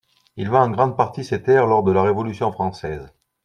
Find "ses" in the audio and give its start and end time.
1.23-1.43